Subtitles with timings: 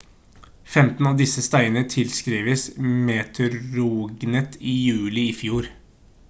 [0.75, 2.65] 15 av disse steinene tilskrives
[3.09, 5.71] meteorregnet i juli i fjor